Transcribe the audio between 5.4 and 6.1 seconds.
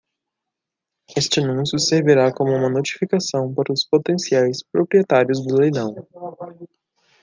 do leilão.